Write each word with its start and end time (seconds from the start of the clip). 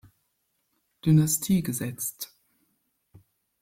Dynastie 1.05 1.61
gesetzt. 1.61 2.33